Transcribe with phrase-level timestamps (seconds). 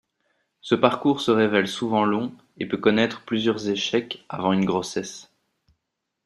[0.61, 5.31] Ce parcours se révèle souvent long et peut connaître plusieurs échecs avant une grossesse.